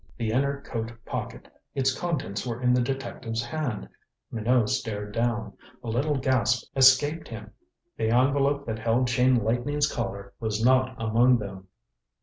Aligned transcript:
The 0.17 0.31
inner 0.31 0.59
coat 0.61 0.91
pocket! 1.05 1.47
Its 1.75 1.93
contents 1.93 2.43
were 2.43 2.59
in 2.59 2.73
the 2.73 2.81
detective's 2.81 3.43
hand. 3.45 3.87
Minot 4.31 4.67
stared 4.71 5.13
down. 5.13 5.53
A 5.83 5.89
little 5.89 6.15
gasp 6.17 6.75
escaped 6.75 7.27
him. 7.27 7.51
The 7.97 8.09
envelope 8.09 8.65
that 8.65 8.79
held 8.79 9.07
Chain 9.07 9.35
Lightning's 9.43 9.85
Collar 9.85 10.33
was 10.39 10.65
not 10.65 10.95
among 10.99 11.37
them! 11.37 11.67